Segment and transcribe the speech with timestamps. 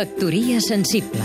[0.00, 1.20] Factoria sensible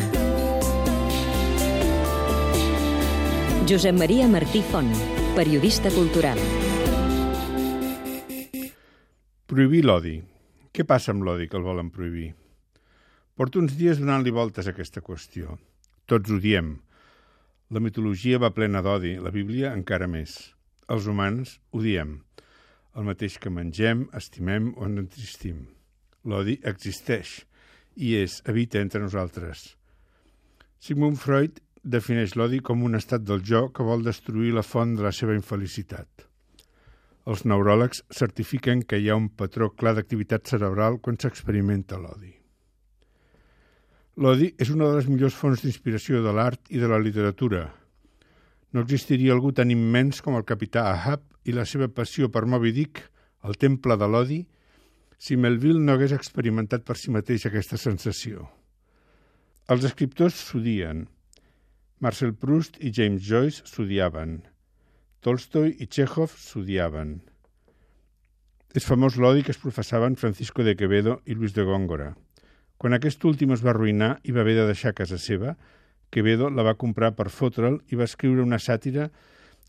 [3.70, 4.90] Josep Maria Martí Font,
[5.32, 6.42] periodista cultural
[9.48, 10.18] Prohibir l'odi.
[10.76, 12.34] Què passa amb l'odi que el volen prohibir?
[13.40, 15.56] Porto uns dies donant-li voltes a aquesta qüestió.
[16.04, 16.76] Tots ho diem.
[17.72, 20.36] La mitologia va plena d'odi, la Bíblia encara més.
[20.92, 22.18] Els humans ho diem.
[22.92, 25.64] El mateix que mengem, estimem o ens entristim.
[26.28, 27.38] L'odi existeix
[27.96, 29.76] i és, habita entre nosaltres.
[30.80, 35.06] Sigmund Freud defineix l'odi com un estat del jo que vol destruir la font de
[35.06, 36.26] la seva infelicitat.
[37.26, 42.36] Els neuròlegs certifiquen que hi ha un patró clar d'activitat cerebral quan s'experimenta l'odi.
[44.22, 47.66] L'odi és una de les millors fonts d'inspiració de l'art i de la literatura.
[48.72, 52.72] No existiria algú tan immens com el capità Ahab i la seva passió per Moby
[52.78, 53.02] Dick,
[53.44, 54.40] el temple de l'odi,
[55.18, 58.48] si Melville no hagués experimentat per si mateix aquesta sensació.
[59.72, 61.06] Els escriptors s'odien.
[62.04, 64.42] Marcel Proust i James Joyce s'odiaven.
[65.26, 67.16] Tolstoi i Chekhov s'odiaven.
[68.76, 72.12] És famós l'odi que es professaven Francisco de Quevedo i Luis de Góngora.
[72.78, 75.56] Quan aquest últim es va arruïnar i va haver de deixar casa seva,
[76.12, 79.10] Quevedo la va comprar per fotre'l i va escriure una sàtira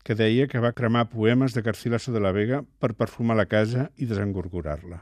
[0.03, 3.89] que deia que va cremar poemes de Garcilaso de la Vega per perfumar la casa
[3.97, 5.01] i desengorgorar-la.